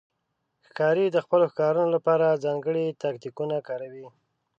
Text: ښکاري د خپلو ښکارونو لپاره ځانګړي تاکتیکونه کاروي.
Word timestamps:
ښکاري 0.67 1.05
د 1.11 1.17
خپلو 1.25 1.45
ښکارونو 1.51 1.89
لپاره 1.95 2.41
ځانګړي 2.45 2.85
تاکتیکونه 3.03 3.55
کاروي. 3.67 4.07